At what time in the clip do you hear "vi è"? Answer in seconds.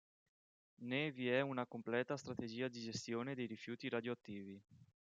1.11-1.41